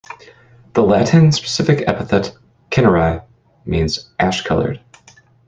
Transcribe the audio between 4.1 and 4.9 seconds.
"ash coloured".